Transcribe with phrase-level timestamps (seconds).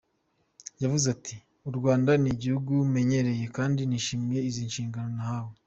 [0.81, 1.35] Yagize ati
[1.69, 5.53] “U Rwanda ni igihugu menyereye, kandi nishimiye izi nshingano nahawe.